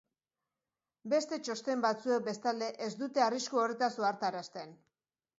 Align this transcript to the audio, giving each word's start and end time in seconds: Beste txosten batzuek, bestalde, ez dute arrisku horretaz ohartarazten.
Beste 1.13 1.37
txosten 1.47 1.83
batzuek, 1.83 2.23
bestalde, 2.27 2.69
ez 2.85 2.89
dute 3.01 3.23
arrisku 3.25 3.61
horretaz 3.65 3.91
ohartarazten. 4.05 4.73